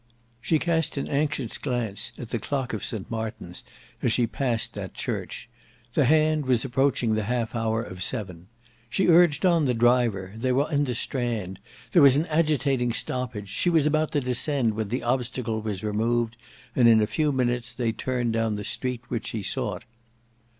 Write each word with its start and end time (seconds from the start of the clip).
She 0.41 0.57
cast 0.57 0.97
an 0.97 1.07
anxious 1.07 1.59
glance 1.59 2.11
at 2.17 2.29
the 2.31 2.39
clock 2.39 2.73
of 2.73 2.83
St 2.83 3.07
Martin's 3.11 3.63
as 4.01 4.11
she 4.11 4.25
passed 4.25 4.73
that 4.73 4.95
church: 4.95 5.47
the 5.93 6.05
hand 6.05 6.47
was 6.47 6.65
approaching 6.65 7.13
the 7.13 7.25
half 7.25 7.53
hour 7.53 7.83
of 7.83 8.01
seven. 8.01 8.47
She 8.89 9.05
urged 9.07 9.45
on 9.45 9.65
the 9.65 9.75
driver; 9.75 10.33
they 10.35 10.51
were 10.53 10.71
in 10.71 10.85
the 10.85 10.95
Strand; 10.95 11.59
there 11.91 12.01
was 12.01 12.17
an 12.17 12.25
agitating 12.31 12.93
stoppage; 12.93 13.49
she 13.49 13.69
was 13.69 13.85
about 13.85 14.11
to 14.13 14.21
descend 14.21 14.73
when 14.73 14.89
the 14.89 15.03
obstacle 15.03 15.61
was 15.61 15.83
removed; 15.83 16.35
and 16.75 16.87
in 16.87 16.99
a 16.99 17.05
few 17.05 17.31
minutes 17.31 17.71
they 17.71 17.91
turned 17.91 18.33
down 18.33 18.55
the 18.55 18.63
street 18.63 19.01
which 19.09 19.27
she 19.27 19.43
sought. 19.43 19.83